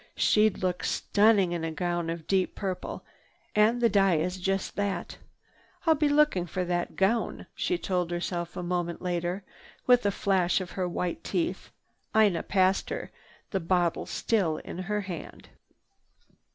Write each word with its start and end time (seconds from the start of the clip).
"She'd 0.17 0.63
look 0.63 0.83
stunning 0.83 1.51
in 1.51 1.63
a 1.63 1.69
gown 1.71 2.09
of 2.09 2.25
deep 2.25 2.55
purple 2.55 3.05
and 3.53 3.79
the 3.81 3.87
dye 3.87 4.15
is 4.15 4.37
just 4.37 4.75
that. 4.75 5.19
I'll 5.85 5.93
be 5.93 6.09
looking 6.09 6.47
for 6.47 6.65
that 6.65 6.95
gown," 6.95 7.45
she 7.53 7.77
told 7.77 8.09
herself 8.09 8.53
as 8.53 8.57
a 8.57 8.63
moment 8.63 9.03
later, 9.03 9.43
with 9.85 10.03
a 10.03 10.09
flash 10.09 10.59
of 10.59 10.71
her 10.71 10.87
white 10.87 11.23
teeth, 11.23 11.69
Ina 12.17 12.41
passed 12.41 12.89
her, 12.89 13.11
the 13.51 13.59
bottle 13.59 14.07
still 14.07 14.57
in 14.57 14.79
her 14.79 15.01
hand. 15.01 15.49